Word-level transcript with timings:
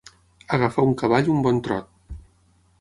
Agafar 0.57 0.85
un 0.87 0.95
cavall 1.03 1.31
un 1.35 1.45
bon 1.49 1.63
trot. 1.69 2.19